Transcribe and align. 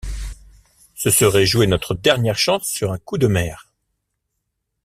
Ce 0.95 1.11
serait 1.11 1.45
jouer 1.45 1.67
notre 1.67 1.93
dernière 1.93 2.39
chance 2.39 2.63
sur 2.67 2.91
un 2.91 2.97
coup 2.97 3.19
de 3.19 3.27
mer! 3.27 3.71